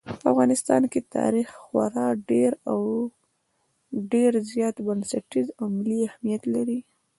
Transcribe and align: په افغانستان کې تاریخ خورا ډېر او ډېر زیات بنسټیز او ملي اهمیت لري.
په 0.21 0.25
افغانستان 0.33 0.81
کې 0.91 0.99
تاریخ 1.17 1.47
خورا 1.63 2.07
ډېر 2.29 2.51
او 2.71 2.79
ډېر 4.11 4.31
زیات 4.51 4.75
بنسټیز 4.87 5.47
او 5.59 5.65
ملي 5.77 5.99
اهمیت 6.09 6.43
لري. 6.55 6.79